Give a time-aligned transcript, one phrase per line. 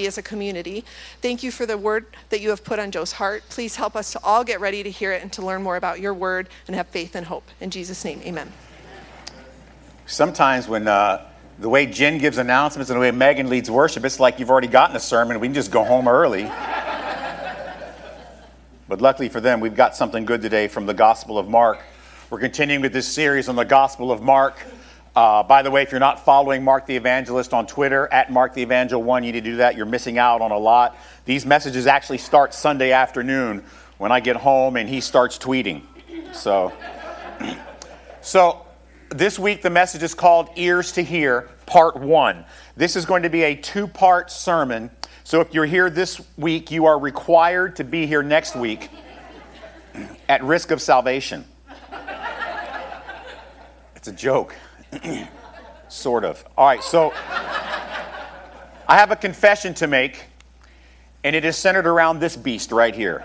[0.00, 0.84] as a community.
[1.22, 3.44] Thank you for the word that you have put on Joe's heart.
[3.48, 6.00] Please help us to all get ready to hear it and to learn more about
[6.00, 7.44] your word and have faith and hope.
[7.60, 8.52] In Jesus' name, amen.
[10.06, 11.24] Sometimes when uh,
[11.60, 14.66] the way Jen gives announcements and the way Megan leads worship, it's like you've already
[14.66, 15.38] gotten a sermon.
[15.38, 16.42] We can just go home early.
[18.88, 21.78] but luckily for them, we've got something good today from the Gospel of Mark.
[22.30, 24.58] We're continuing with this series on the Gospel of Mark.
[25.16, 28.52] Uh, by the way, if you're not following Mark the Evangelist on Twitter, at Mark
[28.52, 29.76] the Evangel 1, you need to do that.
[29.76, 30.96] You're missing out on a lot.
[31.24, 33.62] These messages actually start Sunday afternoon
[33.98, 35.82] when I get home and he starts tweeting.
[36.32, 36.72] So,
[38.22, 38.66] so
[39.10, 42.44] this week the message is called Ears to Hear, Part 1.
[42.76, 44.90] This is going to be a two part sermon.
[45.22, 48.90] So if you're here this week, you are required to be here next week
[50.28, 51.44] at risk of salvation.
[53.94, 54.56] It's a joke.
[55.88, 56.44] sort of.
[56.56, 57.12] All right, so
[58.86, 60.24] I have a confession to make,
[61.22, 63.24] and it is centered around this beast right here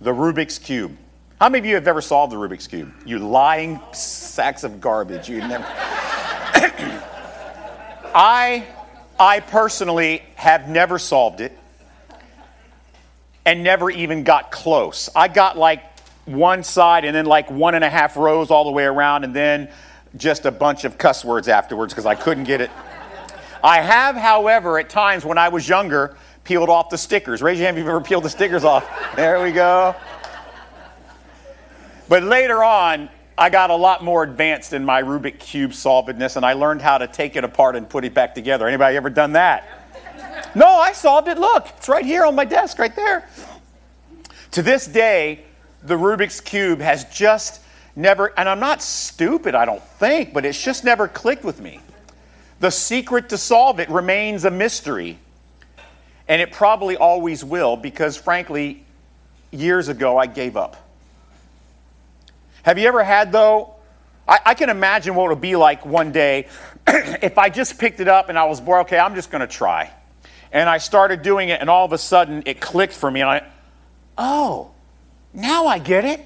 [0.00, 0.96] the Rubik's Cube.
[1.40, 2.92] How many of you have ever solved the Rubik's Cube?
[3.06, 5.28] You lying sacks of garbage.
[5.28, 5.64] You never.
[8.14, 8.66] I,
[9.18, 11.56] I personally have never solved it
[13.44, 15.08] and never even got close.
[15.14, 15.82] I got like
[16.24, 19.34] one side and then like one and a half rows all the way around, and
[19.34, 19.70] then
[20.16, 22.70] just a bunch of cuss words afterwards because I couldn't get it.
[23.62, 27.42] I have, however, at times when I was younger, peeled off the stickers.
[27.42, 28.86] Raise your hand if you've ever peeled the stickers off.
[29.16, 29.94] There we go.
[32.08, 36.44] But later on, I got a lot more advanced in my Rubik Cube solvedness, and
[36.44, 38.68] I learned how to take it apart and put it back together.
[38.68, 39.64] Anybody ever done that?
[40.54, 41.38] No, I solved it.
[41.38, 43.28] Look, it's right here on my desk, right there.
[44.52, 45.44] To this day,
[45.82, 47.60] the Rubik's Cube has just
[47.96, 51.80] never, and I'm not stupid, I don't think, but it's just never clicked with me.
[52.60, 55.18] The secret to solve it remains a mystery.
[56.26, 58.84] And it probably always will because, frankly,
[59.50, 60.76] years ago I gave up.
[62.62, 63.74] Have you ever had, though?
[64.26, 66.48] I, I can imagine what it would be like one day
[66.86, 69.46] if I just picked it up and I was bored, okay, I'm just going to
[69.46, 69.92] try.
[70.50, 73.28] And I started doing it, and all of a sudden it clicked for me, and
[73.28, 73.46] I,
[74.16, 74.70] oh,
[75.32, 76.20] now I get it.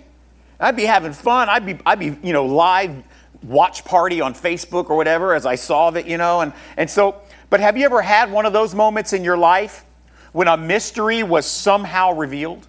[0.61, 1.49] I'd be having fun.
[1.49, 3.05] I'd be, I'd be, you know, live
[3.43, 6.41] watch party on Facebook or whatever as I solve it, you know.
[6.41, 7.17] And, and so,
[7.51, 9.85] but have you ever had one of those moments in your life
[10.33, 12.67] when a mystery was somehow revealed?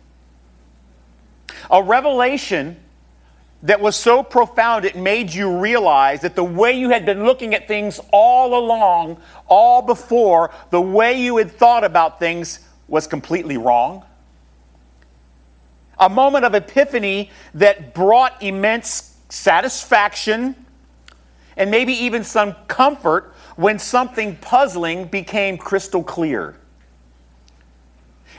[1.71, 2.77] A revelation
[3.63, 7.53] that was so profound it made you realize that the way you had been looking
[7.53, 9.17] at things all along,
[9.47, 14.05] all before, the way you had thought about things was completely wrong
[15.99, 20.55] a moment of epiphany that brought immense satisfaction
[21.57, 26.55] and maybe even some comfort when something puzzling became crystal clear.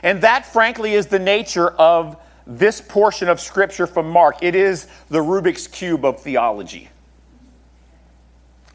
[0.01, 2.17] And that, frankly, is the nature of
[2.47, 4.41] this portion of Scripture from Mark.
[4.41, 6.89] It is the Rubik's Cube of theology.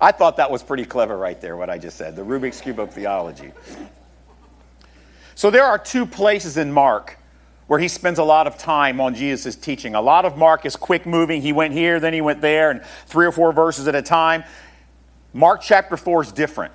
[0.00, 2.78] I thought that was pretty clever right there, what I just said the Rubik's Cube
[2.78, 3.52] of theology.
[5.34, 7.18] So there are two places in Mark
[7.66, 9.94] where he spends a lot of time on Jesus' teaching.
[9.94, 11.42] A lot of Mark is quick moving.
[11.42, 14.44] He went here, then he went there, and three or four verses at a time.
[15.32, 16.72] Mark chapter 4 is different.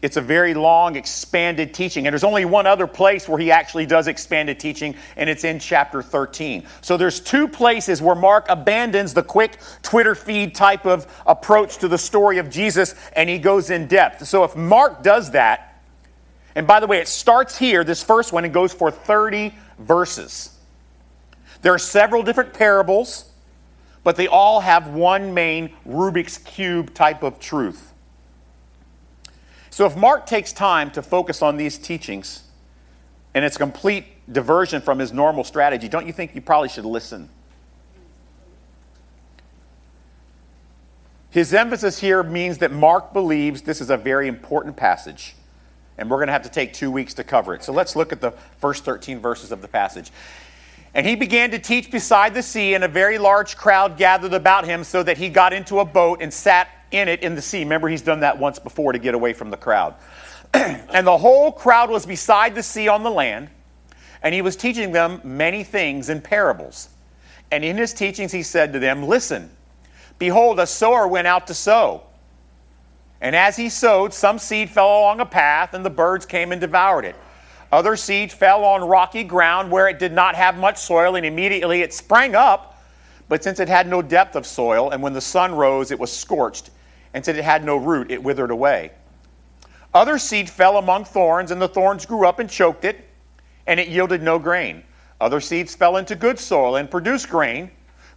[0.00, 2.06] It's a very long, expanded teaching.
[2.06, 5.58] And there's only one other place where he actually does expanded teaching, and it's in
[5.58, 6.64] chapter 13.
[6.80, 11.88] So there's two places where Mark abandons the quick Twitter feed type of approach to
[11.88, 14.24] the story of Jesus, and he goes in depth.
[14.26, 15.67] So if Mark does that,
[16.54, 20.56] and by the way, it starts here, this first one, and goes for 30 verses.
[21.62, 23.30] There are several different parables,
[24.04, 27.92] but they all have one main Rubik's Cube type of truth.
[29.70, 32.42] So if Mark takes time to focus on these teachings
[33.34, 36.84] and it's a complete diversion from his normal strategy, don't you think you probably should
[36.84, 37.28] listen?
[41.30, 45.34] His emphasis here means that Mark believes this is a very important passage
[45.98, 47.64] and we're going to have to take two weeks to cover it.
[47.64, 50.10] So let's look at the first 13 verses of the passage.
[50.94, 54.64] And he began to teach beside the sea, and a very large crowd gathered about
[54.64, 57.60] him, so that he got into a boat and sat in it in the sea.
[57.60, 59.94] Remember, he's done that once before to get away from the crowd.
[60.54, 63.50] and the whole crowd was beside the sea on the land,
[64.22, 66.88] and he was teaching them many things in parables.
[67.50, 69.50] And in his teachings, he said to them, Listen,
[70.18, 72.07] behold, a sower went out to sow.
[73.20, 76.60] And as he sowed, some seed fell along a path, and the birds came and
[76.60, 77.16] devoured it.
[77.70, 81.82] Other seed fell on rocky ground where it did not have much soil, and immediately
[81.82, 82.80] it sprang up.
[83.28, 86.10] But since it had no depth of soil, and when the sun rose, it was
[86.10, 86.70] scorched,
[87.12, 88.92] and since it had no root, it withered away.
[89.92, 93.08] Other seed fell among thorns, and the thorns grew up and choked it,
[93.66, 94.82] and it yielded no grain.
[95.20, 97.70] Other seeds fell into good soil and produced grain,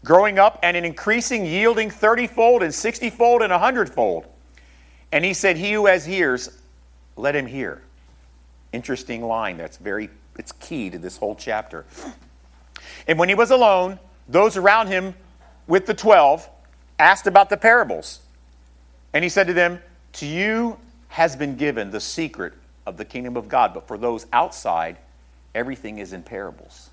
[0.06, 4.28] growing up and in increasing, yielding thirtyfold and sixtyfold and a hundredfold.
[5.12, 6.50] And he said, He who has ears,
[7.16, 7.82] let him hear.
[8.72, 11.86] Interesting line that's very it's key to this whole chapter.
[13.08, 15.14] And when he was alone, those around him
[15.68, 16.48] with the twelve
[16.98, 18.22] asked about the parables.
[19.14, 19.82] And he said to them,
[20.14, 20.78] To you
[21.10, 22.54] has been given the secret
[22.86, 24.98] of the kingdom of God, but for those outside,
[25.54, 26.90] everything is in parables.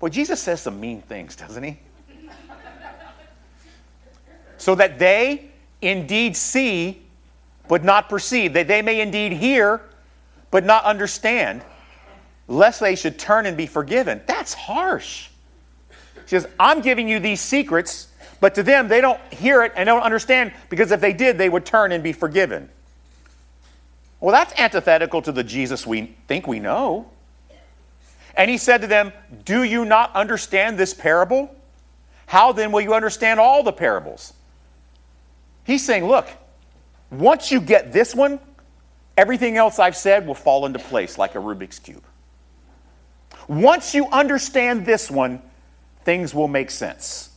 [0.00, 1.78] Well, Jesus says some mean things, doesn't he?
[4.58, 5.50] so that they
[5.86, 7.02] indeed see,
[7.68, 9.80] but not perceive, that they may indeed hear,
[10.50, 11.62] but not understand,
[12.48, 14.20] lest they should turn and be forgiven.
[14.26, 15.28] That's harsh.
[15.88, 18.08] He says, I'm giving you these secrets
[18.44, 21.48] but to them, they don't hear it and don't understand because if they did, they
[21.48, 22.68] would turn and be forgiven.
[24.20, 27.10] Well, that's antithetical to the Jesus we think we know.
[28.36, 29.14] And he said to them,
[29.46, 31.56] Do you not understand this parable?
[32.26, 34.34] How then will you understand all the parables?
[35.64, 36.28] He's saying, Look,
[37.10, 38.38] once you get this one,
[39.16, 42.04] everything else I've said will fall into place like a Rubik's Cube.
[43.48, 45.42] Once you understand this one,
[46.04, 47.30] things will make sense.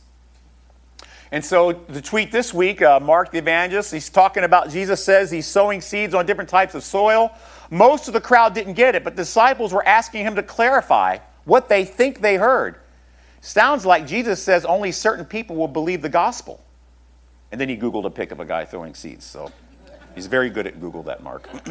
[1.30, 5.30] And so the tweet this week, uh, Mark the evangelist, he's talking about Jesus says
[5.30, 7.32] he's sowing seeds on different types of soil.
[7.70, 11.68] Most of the crowd didn't get it, but disciples were asking him to clarify what
[11.68, 12.76] they think they heard.
[13.42, 16.64] Sounds like Jesus says only certain people will believe the gospel.
[17.50, 19.24] And then he Googled a pic of a guy throwing seeds.
[19.24, 19.50] So
[20.14, 21.48] he's very good at Google that, Mark.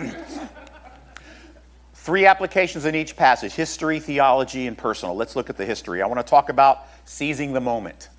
[1.93, 5.15] Three applications in each passage history, theology, and personal.
[5.15, 6.01] Let's look at the history.
[6.01, 8.09] I want to talk about seizing the moment.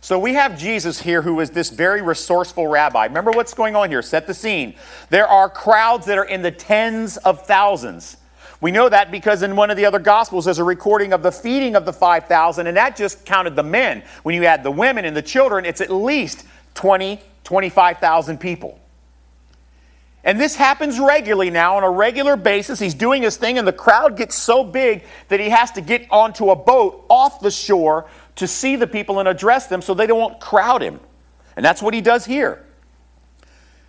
[0.00, 3.04] So we have Jesus here, who is this very resourceful rabbi.
[3.04, 4.02] Remember what's going on here.
[4.02, 4.74] Set the scene.
[5.10, 8.16] There are crowds that are in the tens of thousands.
[8.62, 11.32] We know that because in one of the other Gospels, there's a recording of the
[11.32, 14.04] feeding of the 5,000, and that just counted the men.
[14.22, 18.78] When you add the women and the children, it's at least 20, 25,000 people.
[20.22, 22.78] And this happens regularly now on a regular basis.
[22.78, 26.06] He's doing his thing, and the crowd gets so big that he has to get
[26.08, 28.06] onto a boat off the shore
[28.36, 31.00] to see the people and address them so they don't crowd him.
[31.56, 32.64] And that's what he does here.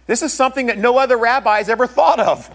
[0.08, 2.50] This is something that no other rabbis ever thought of.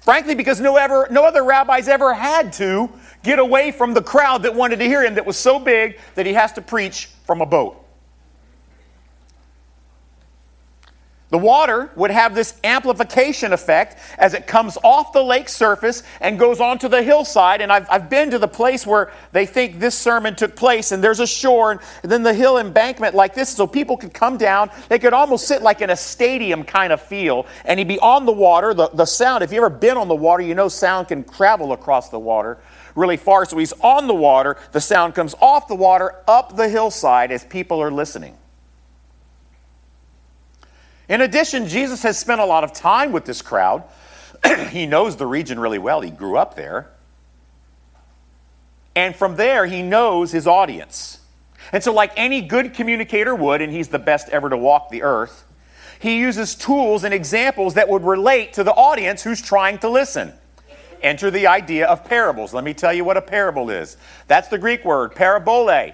[0.00, 2.90] Frankly, because no, ever, no other rabbis ever had to
[3.22, 6.26] get away from the crowd that wanted to hear him that was so big that
[6.26, 7.84] he has to preach from a boat.
[11.30, 16.38] The water would have this amplification effect as it comes off the lake surface and
[16.38, 17.60] goes onto the hillside.
[17.60, 21.02] And I've, I've been to the place where they think this sermon took place, and
[21.02, 24.70] there's a shore, and, then the hill embankment like this, so people could come down.
[24.88, 28.26] They could almost sit like in a stadium kind of feel, and he'd be on
[28.26, 28.74] the water.
[28.74, 31.72] The, the sound, if you've ever been on the water, you know sound can travel
[31.72, 32.58] across the water
[32.96, 33.44] really far.
[33.44, 37.44] So he's on the water, the sound comes off the water up the hillside as
[37.44, 38.36] people are listening.
[41.10, 43.82] In addition, Jesus has spent a lot of time with this crowd.
[44.70, 46.88] he knows the region really well, he grew up there.
[48.94, 51.18] And from there, he knows his audience.
[51.72, 55.02] And so, like any good communicator would, and he's the best ever to walk the
[55.02, 55.44] earth,
[55.98, 60.32] he uses tools and examples that would relate to the audience who's trying to listen.
[61.02, 62.54] Enter the idea of parables.
[62.54, 63.96] Let me tell you what a parable is.
[64.28, 65.92] That's the Greek word, parabole.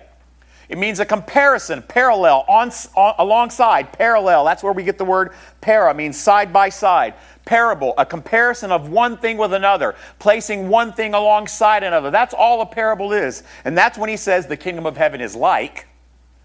[0.69, 4.45] It means a comparison, parallel, on, on, alongside, parallel.
[4.45, 7.15] That's where we get the word para, means side by side.
[7.45, 12.11] Parable, a comparison of one thing with another, placing one thing alongside another.
[12.11, 13.45] That's all a parable is.
[13.65, 15.87] And that's when he says the kingdom of heaven is like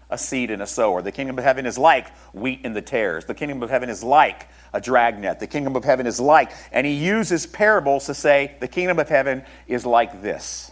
[0.08, 1.02] a seed and a sower.
[1.02, 3.24] The kingdom of heaven is like wheat in the tares.
[3.24, 5.40] The kingdom of heaven is like a dragnet.
[5.40, 9.08] The kingdom of heaven is like, and he uses parables to say the kingdom of
[9.08, 10.70] heaven is like this.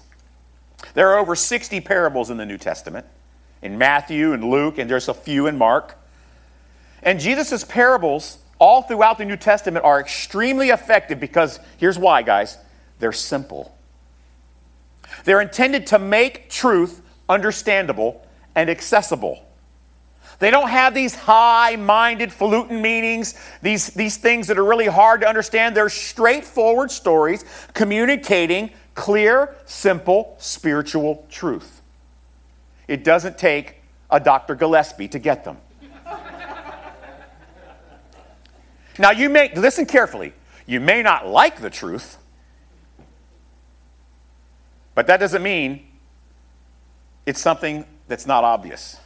[0.95, 3.07] There are over 60 parables in the New Testament
[3.63, 5.97] in Matthew and Luke, and there's a few in Mark.
[7.03, 12.59] And Jesus' parables, all throughout the New Testament, are extremely effective because here's why, guys
[12.99, 13.75] they're simple.
[15.25, 19.45] They're intended to make truth understandable and accessible.
[20.39, 25.21] They don't have these high minded, falutin meanings, these, these things that are really hard
[25.21, 25.77] to understand.
[25.77, 31.80] They're straightforward stories communicating clear, simple, spiritual truth.
[32.91, 33.77] It doesn't take
[34.11, 34.57] a Dr.
[34.57, 35.59] Gillespie to get them.
[38.99, 40.33] now, you may, listen carefully,
[40.67, 42.19] you may not like the truth,
[44.97, 45.87] but that doesn't mean
[47.27, 48.99] it's something that's not obvious.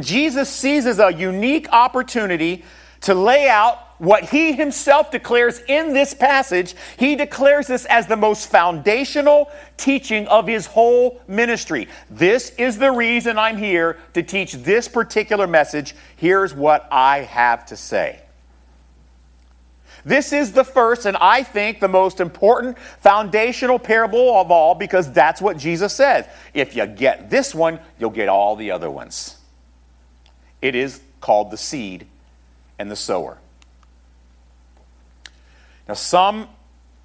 [0.00, 2.64] Jesus seizes a unique opportunity
[3.02, 6.74] to lay out what he himself declares in this passage.
[6.96, 11.86] He declares this as the most foundational teaching of his whole ministry.
[12.10, 15.94] This is the reason I'm here to teach this particular message.
[16.16, 18.20] Here's what I have to say.
[20.04, 25.12] This is the first, and I think the most important foundational parable of all because
[25.12, 26.26] that's what Jesus says.
[26.54, 29.36] If you get this one, you'll get all the other ones.
[30.60, 32.08] It is called the seed
[32.80, 33.38] and the sower.
[35.88, 36.48] Now, some,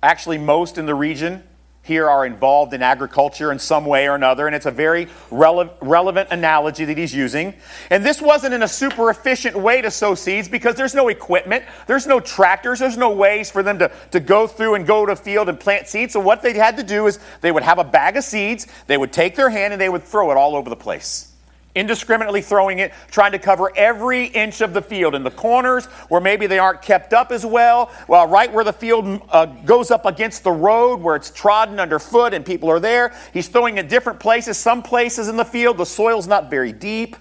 [0.02, 1.44] actually, most in the region
[1.88, 5.72] here are involved in agriculture in some way or another, and it's a very rele-
[5.82, 7.54] relevant analogy that he's using.
[7.90, 11.64] And this wasn't in a super efficient way to sow seeds because there's no equipment,
[11.88, 15.14] there's no tractors, there's no ways for them to, to go through and go to
[15.14, 16.12] a field and plant seeds.
[16.12, 18.98] So, what they had to do is they would have a bag of seeds, they
[18.98, 21.37] would take their hand, and they would throw it all over the place
[21.78, 25.16] indiscriminately throwing it, trying to cover every inch of the field.
[25.16, 28.74] In the corners where maybe they aren't kept up as well, well, right where the
[28.74, 33.14] field uh, goes up against the road where it's trodden underfoot and people are there,
[33.34, 34.58] he's throwing at different places.
[34.58, 37.16] Some places in the field, the soil's not very deep.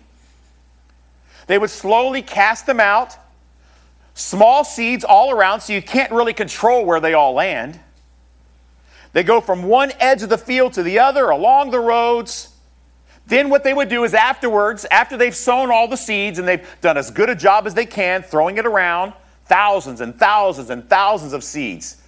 [1.46, 3.16] They would slowly cast them out,
[4.14, 7.78] small seeds all around, so you can't really control where they all land.
[9.12, 12.48] They go from one edge of the field to the other along the roads.
[13.26, 16.64] Then what they would do is afterwards, after they've sown all the seeds and they've
[16.80, 19.12] done as good a job as they can throwing it around,
[19.46, 22.00] thousands and thousands and thousands of seeds,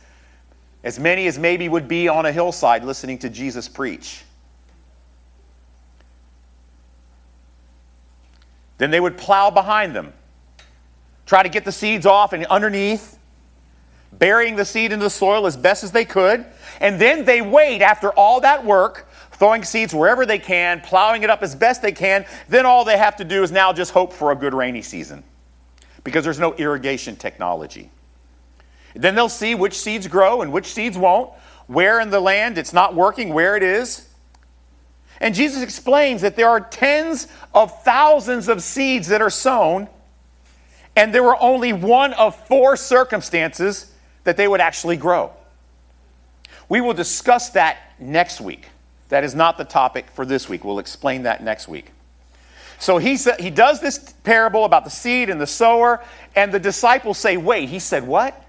[0.84, 4.24] as many as maybe would be on a hillside listening to Jesus preach.
[8.78, 10.12] Then they would plow behind them,
[11.26, 13.18] try to get the seeds off and underneath,
[14.12, 16.46] burying the seed into the soil as best as they could.
[16.80, 19.07] And then they wait after all that work
[19.38, 22.26] throwing seeds wherever they can, plowing it up as best they can.
[22.48, 25.22] Then all they have to do is now just hope for a good rainy season
[26.04, 27.90] because there's no irrigation technology.
[28.94, 31.30] Then they'll see which seeds grow and which seeds won't,
[31.66, 34.08] where in the land it's not working, where it is.
[35.20, 39.88] And Jesus explains that there are tens of thousands of seeds that are sown,
[40.96, 43.92] and there were only one of four circumstances
[44.24, 45.32] that they would actually grow.
[46.68, 48.66] We will discuss that next week.
[49.08, 50.64] That is not the topic for this week.
[50.64, 51.92] We'll explain that next week.
[52.78, 56.02] So he, sa- he does this parable about the seed and the sower,
[56.36, 58.44] and the disciples say, Wait, he said what?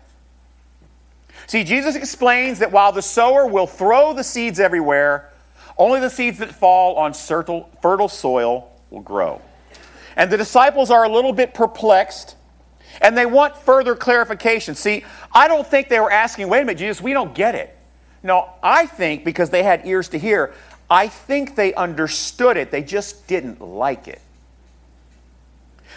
[1.47, 5.31] See, Jesus explains that while the sower will throw the seeds everywhere,
[5.77, 9.41] only the seeds that fall on fertile soil will grow.
[10.15, 12.35] And the disciples are a little bit perplexed
[13.01, 14.75] and they want further clarification.
[14.75, 17.75] See, I don't think they were asking, wait a minute, Jesus, we don't get it.
[18.21, 20.53] No, I think because they had ears to hear,
[20.89, 24.21] I think they understood it, they just didn't like it.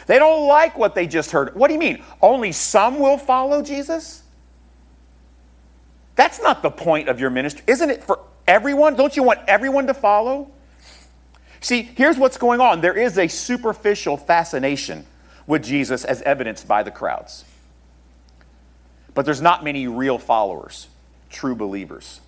[0.06, 1.54] They don't like what they just heard.
[1.54, 2.02] What do you mean?
[2.20, 4.22] Only some will follow Jesus?
[6.16, 7.62] That's not the point of your ministry.
[7.66, 8.96] Isn't it for everyone?
[8.96, 10.50] Don't you want everyone to follow?
[11.60, 15.06] See, here's what's going on there is a superficial fascination
[15.46, 17.44] with Jesus as evidenced by the crowds.
[19.14, 20.88] But there's not many real followers
[21.32, 22.20] true believers.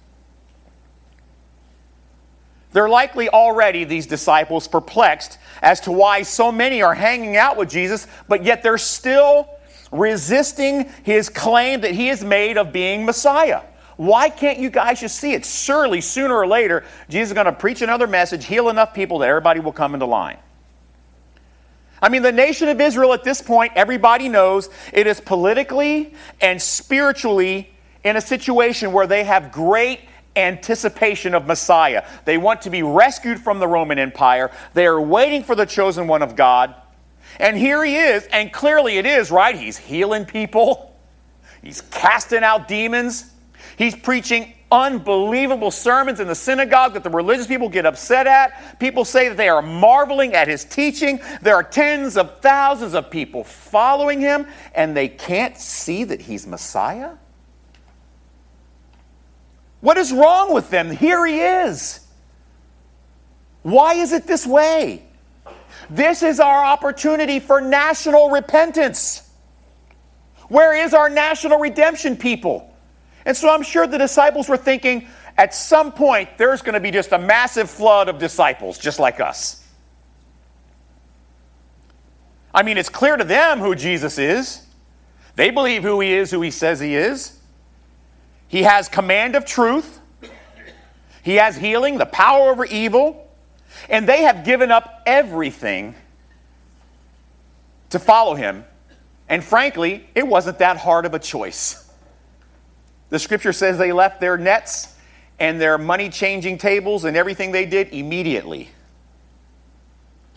[2.72, 7.70] They're likely already, these disciples, perplexed as to why so many are hanging out with
[7.70, 9.48] Jesus, but yet they're still
[9.92, 13.60] resisting his claim that he is made of being Messiah.
[13.96, 15.44] Why can't you guys just see it?
[15.44, 19.28] Surely, sooner or later, Jesus is going to preach another message, heal enough people that
[19.28, 20.38] everybody will come into line.
[22.02, 26.60] I mean, the nation of Israel at this point, everybody knows it is politically and
[26.60, 27.73] spiritually
[28.04, 30.00] in a situation where they have great
[30.36, 32.06] anticipation of Messiah.
[32.24, 34.50] They want to be rescued from the Roman Empire.
[34.74, 36.74] They are waiting for the chosen one of God.
[37.40, 39.56] And here he is, and clearly it is, right?
[39.56, 40.96] He's healing people,
[41.62, 43.30] he's casting out demons,
[43.76, 48.78] he's preaching unbelievable sermons in the synagogue that the religious people get upset at.
[48.78, 51.20] People say that they are marveling at his teaching.
[51.42, 56.46] There are tens of thousands of people following him, and they can't see that he's
[56.46, 57.12] Messiah.
[59.84, 60.90] What is wrong with them?
[60.90, 62.00] Here he is.
[63.64, 65.02] Why is it this way?
[65.90, 69.30] This is our opportunity for national repentance.
[70.48, 72.74] Where is our national redemption, people?
[73.26, 76.90] And so I'm sure the disciples were thinking at some point there's going to be
[76.90, 79.68] just a massive flood of disciples just like us.
[82.54, 84.64] I mean, it's clear to them who Jesus is.
[85.36, 87.38] They believe who he is, who he says he is.
[88.54, 89.98] He has command of truth.
[91.24, 93.28] He has healing, the power over evil.
[93.90, 95.96] And they have given up everything
[97.90, 98.64] to follow him.
[99.28, 101.92] And frankly, it wasn't that hard of a choice.
[103.08, 104.94] The scripture says they left their nets
[105.40, 108.68] and their money changing tables and everything they did immediately.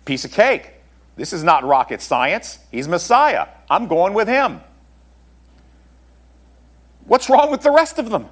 [0.05, 0.71] Piece of cake.
[1.17, 2.57] This is not rocket science.
[2.71, 3.47] He's Messiah.
[3.69, 4.61] I'm going with him.
[7.07, 8.27] What's wrong with the rest of them?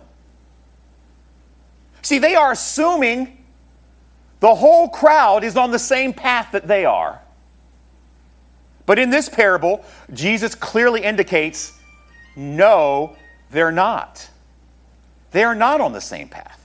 [2.02, 3.44] See, they are assuming
[4.42, 7.22] the whole crowd is on the same path that they are.
[8.86, 11.74] But in this parable, Jesus clearly indicates
[12.36, 13.16] no,
[13.50, 14.30] they're not.
[15.32, 16.62] They are not on the same path.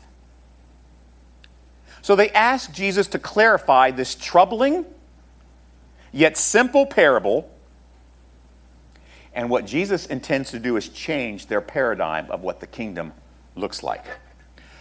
[2.02, 4.84] So they ask Jesus to clarify this troubling
[6.12, 7.50] yet simple parable.
[9.32, 13.12] And what Jesus intends to do is change their paradigm of what the kingdom
[13.54, 14.04] looks like.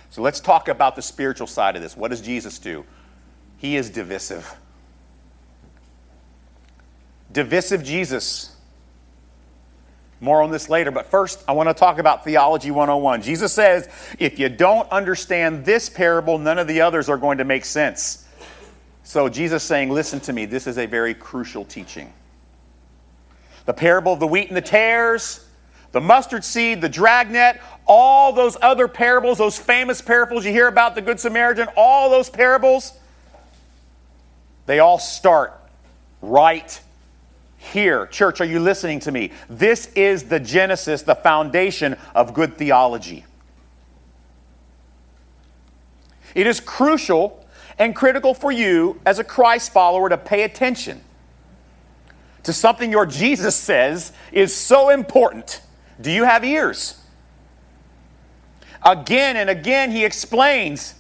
[0.10, 1.96] So let's talk about the spiritual side of this.
[1.96, 2.84] What does Jesus do?
[3.58, 4.56] He is divisive.
[7.32, 8.56] Divisive Jesus.
[10.20, 13.22] More on this later, but first I want to talk about Theology 101.
[13.22, 13.88] Jesus says,
[14.18, 18.26] if you don't understand this parable, none of the others are going to make sense.
[19.04, 22.12] So Jesus saying, listen to me, this is a very crucial teaching.
[23.70, 25.46] The parable of the wheat and the tares,
[25.92, 30.96] the mustard seed, the dragnet, all those other parables, those famous parables you hear about
[30.96, 32.94] the Good Samaritan, all those parables,
[34.66, 35.54] they all start
[36.20, 36.82] right
[37.58, 38.08] here.
[38.08, 39.30] Church, are you listening to me?
[39.48, 43.24] This is the genesis, the foundation of good theology.
[46.34, 47.46] It is crucial
[47.78, 51.02] and critical for you as a Christ follower to pay attention
[52.44, 55.62] to something your Jesus says is so important.
[56.00, 57.00] Do you have ears?
[58.84, 60.96] Again and again, he explains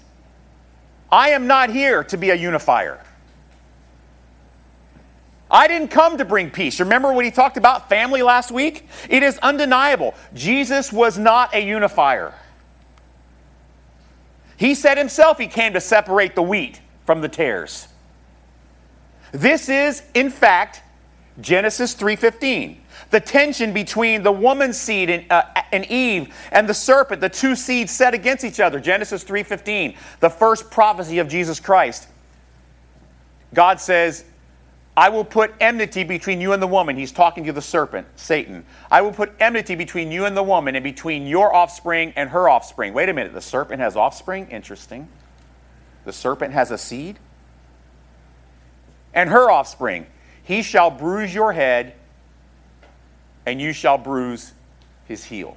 [1.11, 3.03] I am not here to be a unifier.
[5.51, 6.79] I didn't come to bring peace.
[6.79, 8.87] Remember when he talked about family last week?
[9.09, 10.13] It is undeniable.
[10.33, 12.33] Jesus was not a unifier.
[14.57, 17.87] He said himself he came to separate the wheat from the tares.
[19.31, 20.83] This is, in fact,
[21.41, 22.81] Genesis 3:15.
[23.11, 27.55] The tension between the woman's seed and, uh, and Eve and the serpent, the two
[27.55, 28.79] seeds set against each other.
[28.79, 32.07] Genesis 3:15, the first prophecy of Jesus Christ.
[33.53, 34.25] God says,
[34.99, 36.97] I will put enmity between you and the woman.
[36.97, 38.65] He's talking to the serpent, Satan.
[38.91, 42.49] I will put enmity between you and the woman and between your offspring and her
[42.49, 42.93] offspring.
[42.93, 44.47] Wait a minute, the serpent has offspring?
[44.49, 45.07] Interesting.
[46.03, 47.17] The serpent has a seed?
[49.13, 50.05] And her offspring.
[50.49, 51.93] He shall bruise your head,
[53.45, 54.51] and you shall bruise
[55.05, 55.55] his heel.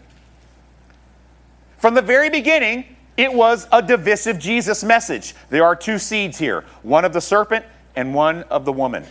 [1.79, 2.85] From the very beginning,
[3.17, 5.35] it was a divisive Jesus message.
[5.49, 7.65] There are two seeds here one of the serpent
[7.97, 9.07] and one of the woman.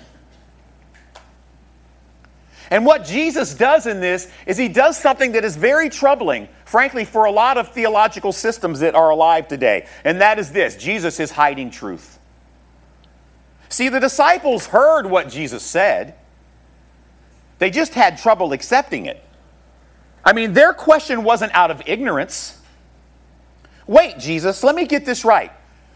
[2.70, 7.06] And what Jesus does in this is he does something that is very troubling, frankly,
[7.06, 9.88] for a lot of theological systems that are alive today.
[10.04, 12.20] And that is this Jesus is hiding truth.
[13.71, 16.15] See, the disciples heard what Jesus said,
[17.57, 19.23] they just had trouble accepting it.
[20.25, 22.60] I mean, their question wasn't out of ignorance.
[23.88, 25.53] Wait, Jesus, let me get this right.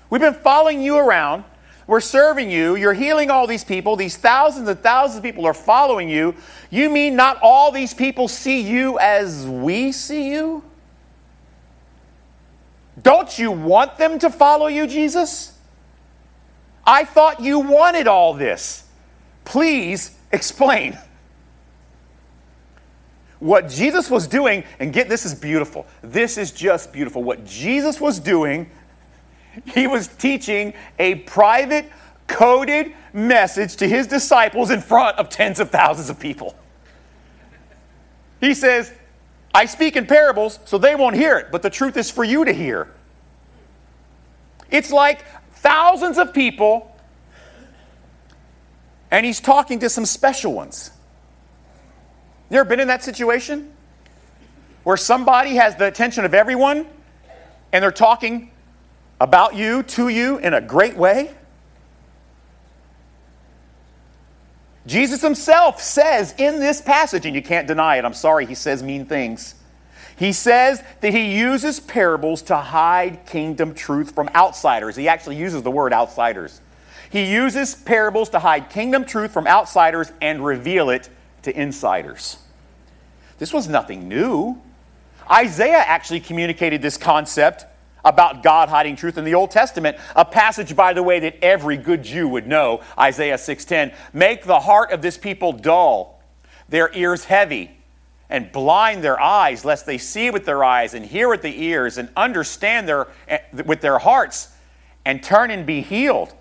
[0.10, 1.44] We've been following you around.
[1.86, 2.76] We're serving you.
[2.76, 3.98] You're healing all these people.
[3.98, 6.34] These thousands and thousands of people are following you.
[6.70, 10.64] You mean not all these people see you as we see you?
[13.04, 15.55] Don't you want them to follow you, Jesus?
[16.86, 18.84] I thought you wanted all this.
[19.44, 20.98] Please explain.
[23.40, 25.86] What Jesus was doing, and get this is beautiful.
[26.02, 27.24] This is just beautiful.
[27.24, 28.70] What Jesus was doing
[29.74, 31.90] he was teaching a private,
[32.28, 36.56] coded message to his disciples in front of tens of thousands of people.
[38.42, 38.92] He says,
[39.54, 42.44] I speak in parables so they won't hear it, but the truth is for you
[42.46, 42.90] to hear.
[44.70, 45.24] It's like
[45.66, 46.96] thousands of people,
[49.10, 50.92] and he's talking to some special ones.
[52.52, 53.74] You ever been in that situation?
[54.84, 56.86] Where somebody has the attention of everyone
[57.74, 58.52] and they're talking
[59.20, 61.34] about you to you in a great way?
[64.86, 68.84] Jesus himself says in this passage, and you can't deny it, I'm sorry, he says
[68.84, 69.56] mean things.
[70.18, 74.96] He says that he uses parables to hide kingdom truth from outsiders.
[74.96, 76.62] He actually uses the word outsiders.
[77.10, 81.10] He uses parables to hide kingdom truth from outsiders and reveal it
[81.44, 82.38] to insiders.
[83.40, 84.62] This was nothing new.
[85.30, 87.66] Isaiah actually communicated this concept
[88.06, 91.76] about God hiding truth in the Old Testament, a passage by the way that every
[91.76, 96.22] good Jew would know, Isaiah 6:10, make the heart of this people dull,
[96.70, 97.72] their ears heavy,
[98.30, 101.98] and blind their eyes lest they see with their eyes and hear with the ears
[101.98, 104.50] and understand their eh, with their hearts
[105.06, 106.34] and turn and be healed.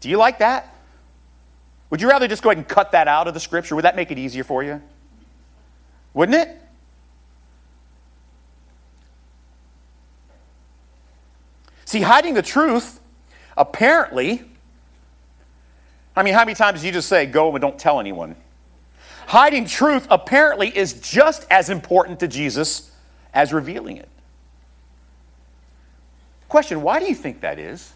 [0.00, 0.74] Do you like that?
[1.90, 3.74] Would you rather just go ahead and cut that out of the scripture?
[3.76, 4.82] Would that make it easier for you?
[6.14, 6.62] Wouldn't it?
[11.84, 13.00] See, hiding the truth,
[13.56, 14.42] apparently,
[16.16, 18.34] I mean, how many times do you just say, go and don't tell anyone?
[19.26, 22.92] Hiding truth apparently is just as important to Jesus
[23.34, 24.08] as revealing it.
[26.48, 27.92] Question Why do you think that is?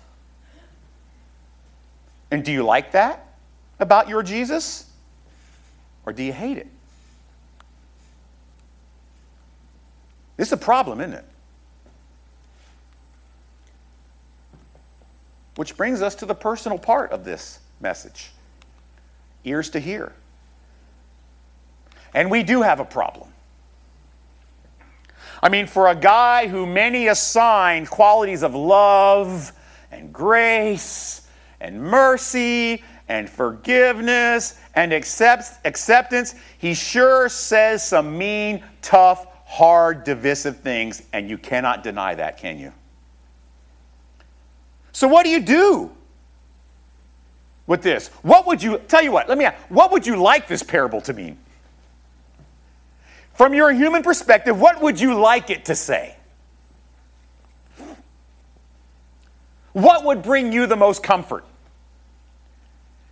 [2.33, 3.27] And do you like that
[3.79, 4.87] about your Jesus?
[6.07, 6.69] Or do you hate it?
[10.37, 11.25] This is a problem, isn't it?
[15.57, 18.31] Which brings us to the personal part of this message
[19.45, 20.13] ears to hear.
[22.15, 23.29] And we do have a problem.
[25.43, 29.53] I mean, for a guy who many assign qualities of love
[29.91, 31.27] and grace
[31.61, 40.59] and mercy and forgiveness and accepts, acceptance, he sure says some mean, tough, hard, divisive
[40.59, 42.73] things, and you cannot deny that, can you?
[44.93, 45.91] So, what do you do
[47.67, 48.09] with this?
[48.23, 51.01] What would you, tell you what, let me ask, what would you like this parable
[51.03, 51.39] to mean?
[53.41, 56.15] From your human perspective, what would you like it to say?
[59.73, 61.47] What would bring you the most comfort?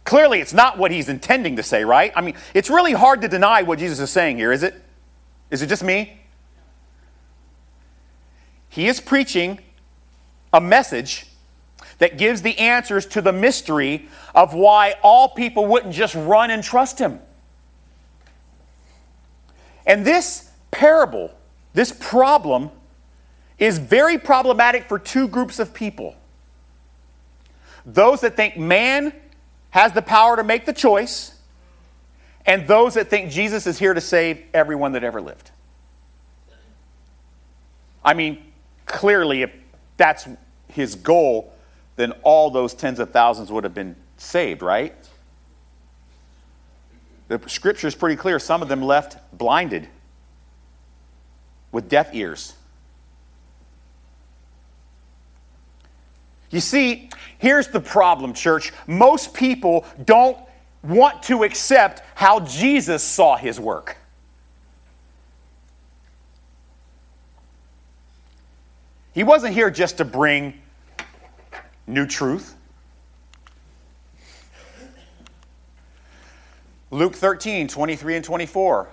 [0.05, 2.12] Clearly, it's not what he's intending to say, right?
[2.14, 4.75] I mean, it's really hard to deny what Jesus is saying here, is it?
[5.51, 6.21] Is it just me?
[8.69, 9.61] He is preaching
[10.53, 11.25] a message
[11.97, 16.62] that gives the answers to the mystery of why all people wouldn't just run and
[16.62, 17.19] trust him.
[19.88, 21.33] And this parable,
[21.72, 22.70] this problem,
[23.59, 26.14] is very problematic for two groups of people
[27.87, 29.14] those that think man
[29.70, 31.40] has the power to make the choice,
[32.44, 35.51] and those that think Jesus is here to save everyone that ever lived.
[38.05, 38.44] I mean,
[38.85, 39.55] clearly, if
[39.96, 40.29] that's
[40.68, 41.55] his goal,
[41.96, 44.94] then all those tens of thousands would have been saved, right?
[47.29, 48.38] The scripture is pretty clear.
[48.38, 49.88] Some of them left blinded
[51.71, 52.55] with deaf ears.
[56.51, 58.73] You see, here's the problem, church.
[58.87, 60.38] Most people don't
[60.83, 63.99] want to accept how Jesus saw his work.
[69.12, 70.55] He wasn't here just to bring
[71.87, 72.55] new truth.
[76.90, 78.88] Luke 13, 23 and 24.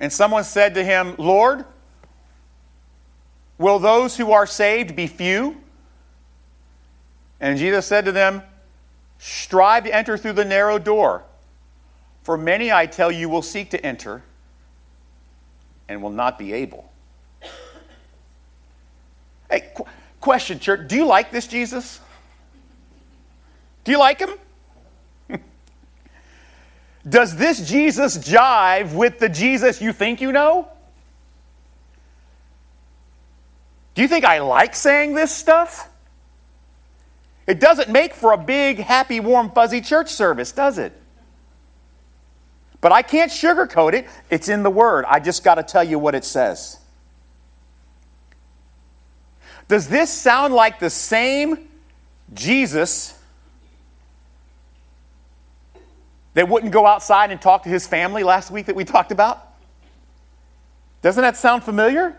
[0.00, 1.64] And someone said to him, Lord,
[3.58, 5.60] will those who are saved be few?
[7.40, 8.42] And Jesus said to them,
[9.18, 11.24] Strive to enter through the narrow door.
[12.22, 14.22] For many, I tell you, will seek to enter
[15.88, 16.90] and will not be able.
[19.50, 19.84] Hey, qu-
[20.20, 20.88] question, church.
[20.88, 22.00] Do you like this Jesus?
[23.84, 24.30] Do you like him?
[27.10, 30.68] Does this Jesus jive with the Jesus you think you know?
[33.94, 35.88] Do you think I like saying this stuff?
[37.48, 40.92] It doesn't make for a big, happy, warm, fuzzy church service, does it?
[42.80, 44.08] But I can't sugarcoat it.
[44.30, 45.04] It's in the Word.
[45.08, 46.78] I just got to tell you what it says.
[49.66, 51.68] Does this sound like the same
[52.32, 53.19] Jesus
[56.34, 59.46] that wouldn't go outside and talk to his family last week that we talked about?
[61.02, 62.16] Doesn't that sound familiar?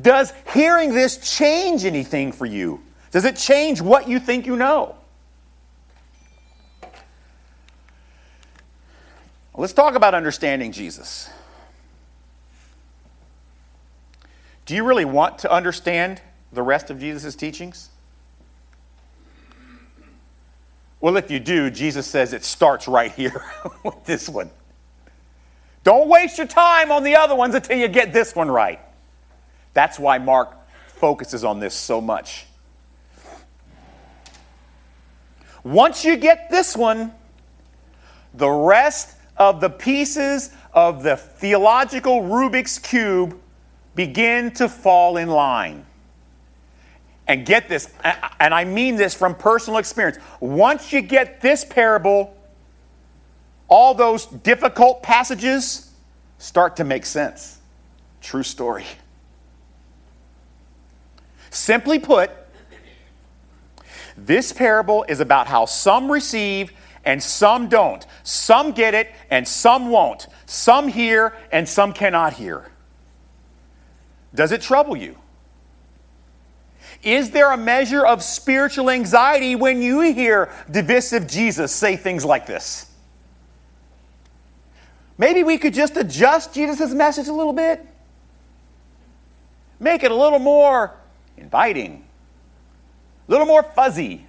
[0.00, 2.80] Does hearing this change anything for you?
[3.10, 4.96] Does it change what you think you know?
[9.56, 11.28] Let's talk about understanding Jesus.
[14.64, 17.90] Do you really want to understand the rest of Jesus' teachings?
[21.00, 23.44] Well, if you do, Jesus says it starts right here
[23.84, 24.50] with this one.
[25.82, 28.80] Don't waste your time on the other ones until you get this one right.
[29.72, 30.56] That's why Mark
[30.88, 32.46] focuses on this so much.
[35.64, 37.12] Once you get this one,
[38.34, 43.38] the rest of the pieces of the theological Rubik's Cube
[43.94, 45.86] begin to fall in line.
[47.30, 47.88] And get this,
[48.40, 50.18] and I mean this from personal experience.
[50.40, 52.36] Once you get this parable,
[53.68, 55.92] all those difficult passages
[56.38, 57.60] start to make sense.
[58.20, 58.84] True story.
[61.50, 62.32] Simply put,
[64.16, 66.72] this parable is about how some receive
[67.04, 68.04] and some don't.
[68.24, 70.26] Some get it and some won't.
[70.46, 72.72] Some hear and some cannot hear.
[74.34, 75.16] Does it trouble you?
[77.02, 82.46] Is there a measure of spiritual anxiety when you hear divisive Jesus say things like
[82.46, 82.90] this?
[85.16, 87.86] Maybe we could just adjust Jesus' message a little bit.
[89.78, 90.94] Make it a little more
[91.38, 92.04] inviting,
[93.28, 94.26] a little more fuzzy,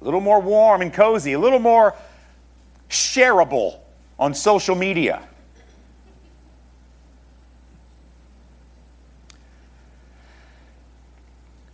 [0.00, 1.96] a little more warm and cozy, a little more
[2.88, 3.78] shareable
[4.18, 5.22] on social media.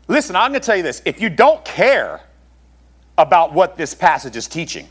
[0.08, 1.02] Listen, I'm going to tell you this.
[1.04, 2.22] If you don't care
[3.18, 4.88] about what this passage is teaching,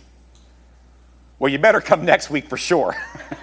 [1.39, 2.95] well, you better come next week for sure.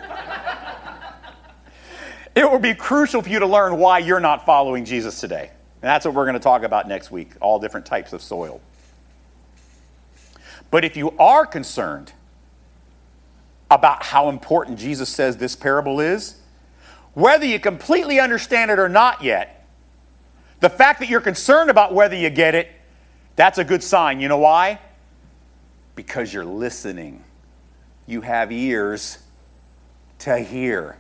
[2.37, 5.51] it will be crucial for you to learn why you're not following Jesus today.
[5.83, 8.61] And that's what we're going to talk about next week all different types of soil.
[10.71, 12.13] But if you are concerned
[13.71, 16.37] about how important Jesus says this parable is,
[17.15, 19.64] whether you completely understand it or not yet,
[20.61, 22.71] the fact that you're concerned about whether you get it,
[23.37, 24.21] that's a good sign.
[24.21, 24.79] You know why?
[25.95, 27.25] Because you're listening.
[28.07, 29.19] You have ears
[30.21, 30.99] to hear.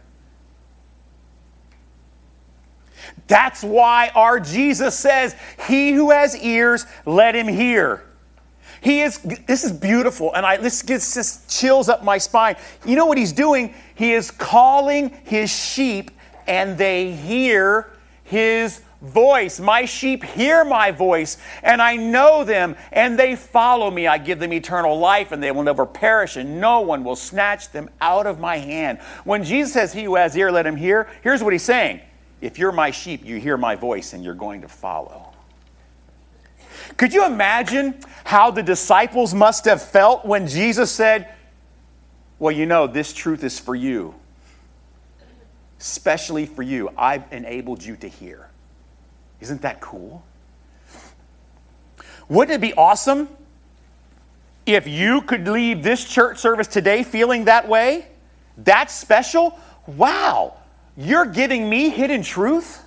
[3.26, 5.36] That's why our Jesus says,
[5.66, 8.04] He who has ears, let him hear.
[8.80, 12.56] He is, this is beautiful, and I, this gets just chills up my spine.
[12.84, 13.74] You know what he's doing?
[13.94, 16.10] He is calling his sheep,
[16.46, 17.90] and they hear
[18.24, 19.60] his voice.
[19.60, 24.06] My sheep hear my voice, and I know them, and they follow me.
[24.06, 27.70] I give them eternal life, and they will never perish, and no one will snatch
[27.70, 28.98] them out of my hand.
[29.24, 32.00] When Jesus says, He who has ear, let him hear, here's what he's saying
[32.40, 35.30] If you're my sheep, you hear my voice, and you're going to follow.
[36.96, 41.32] Could you imagine how the disciples must have felt when Jesus said,
[42.38, 44.14] Well, you know, this truth is for you,
[45.80, 46.90] especially for you.
[46.96, 48.48] I've enabled you to hear.
[49.44, 50.24] Isn't that cool?
[52.30, 53.28] Wouldn't it be awesome
[54.64, 58.07] if you could leave this church service today feeling that way?
[58.57, 59.59] That's special?
[59.87, 60.57] Wow,
[60.96, 62.83] you're giving me hidden truth?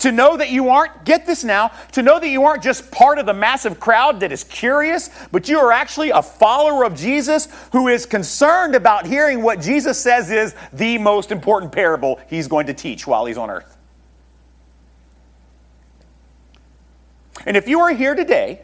[0.00, 3.18] To know that you aren't, get this now, to know that you aren't just part
[3.18, 7.48] of the massive crowd that is curious, but you are actually a follower of Jesus
[7.72, 12.66] who is concerned about hearing what Jesus says is the most important parable he's going
[12.66, 13.78] to teach while he's on earth.
[17.46, 18.62] And if you are here today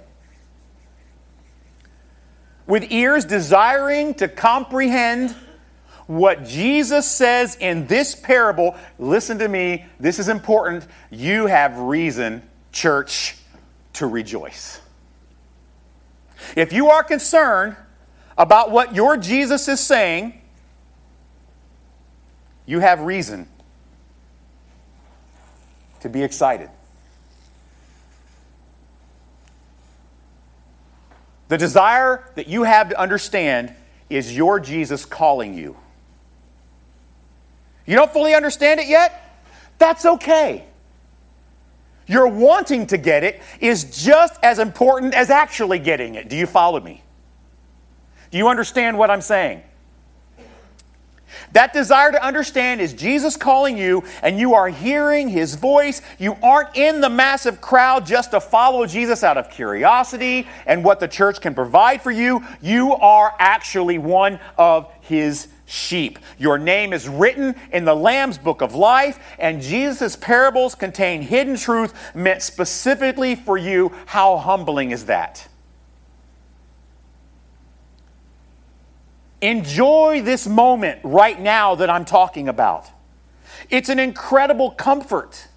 [2.67, 5.35] with ears desiring to comprehend
[6.07, 10.87] what Jesus says in this parable, listen to me, this is important.
[11.11, 13.37] You have reason, church,
[13.95, 14.81] to rejoice.
[16.55, 17.77] If you are concerned
[18.39, 20.41] about what your Jesus is saying,
[22.67, 23.49] you have reason
[26.01, 26.69] to be excited.
[31.49, 33.75] The desire that you have to understand
[34.11, 35.77] is your Jesus calling you.
[37.87, 39.45] You don't fully understand it yet?
[39.79, 40.65] That's okay.
[42.07, 46.29] Your wanting to get it is just as important as actually getting it.
[46.29, 47.03] Do you follow me?
[48.31, 49.63] Do you understand what I'm saying?
[51.53, 56.03] That desire to understand is Jesus calling you, and you are hearing his voice.
[56.19, 61.01] You aren't in the massive crowd just to follow Jesus out of curiosity and what
[61.01, 62.45] the church can provide for you.
[62.61, 66.19] You are actually one of his sheep.
[66.39, 71.57] Your name is written in the Lamb's book of life, and Jesus' parables contain hidden
[71.57, 73.93] truth meant specifically for you.
[74.07, 75.49] How humbling is that?
[79.40, 82.87] Enjoy this moment right now that I'm talking about.
[83.70, 85.49] It's an incredible comfort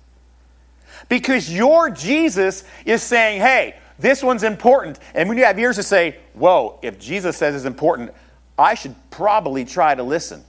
[1.07, 4.99] because your Jesus is saying, hey, this one's important.
[5.13, 8.11] And when you have ears to say, whoa, if Jesus says it's important,
[8.57, 10.43] I should probably try to listen.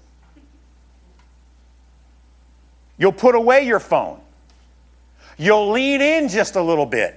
[2.98, 4.20] You'll put away your phone.
[5.38, 7.16] You'll lean in just a little bit.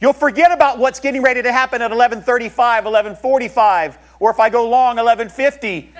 [0.00, 4.66] You'll forget about what's getting ready to happen at 11:35, 11:45, or if I go
[4.66, 5.92] long 1150.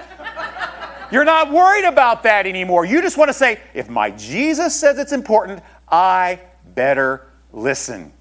[1.13, 2.87] You're not worried about that anymore.
[2.87, 6.41] You just want to say, if my Jesus says it's important, I
[6.75, 8.15] better listen.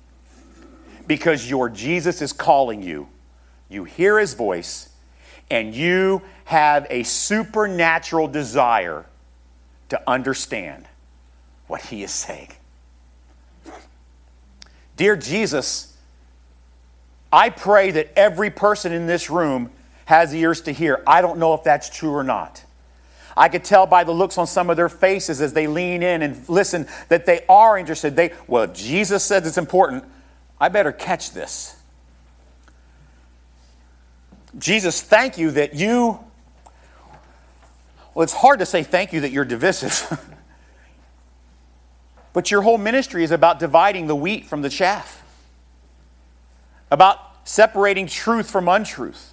[1.08, 3.08] Because your Jesus is calling you.
[3.70, 4.90] You hear his voice,
[5.50, 9.06] and you have a supernatural desire
[9.88, 10.86] to understand
[11.68, 12.52] what he is saying.
[14.98, 15.96] Dear Jesus,
[17.32, 19.72] I pray that every person in this room
[20.06, 21.02] has ears to hear.
[21.08, 22.64] I don't know if that's true or not.
[23.36, 26.22] I could tell by the looks on some of their faces as they lean in
[26.22, 28.16] and listen that they are interested.
[28.16, 30.04] They, well, if Jesus says it's important,
[30.60, 31.76] I better catch this.
[34.58, 36.20] Jesus, thank you that you,
[38.14, 40.24] well, it's hard to say thank you that you're divisive.
[42.34, 45.24] but your whole ministry is about dividing the wheat from the chaff,
[46.92, 49.33] about separating truth from untruth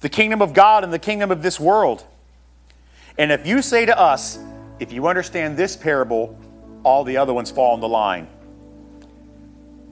[0.00, 2.04] the kingdom of God and the kingdom of this world.
[3.18, 4.38] And if you say to us,
[4.78, 6.38] if you understand this parable,
[6.82, 8.28] all the other ones fall in the line,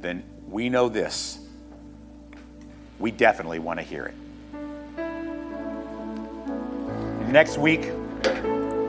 [0.00, 1.38] then we know this.
[2.98, 4.14] We definitely want to hear it.
[7.32, 7.90] Next week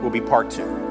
[0.00, 0.85] will be part two.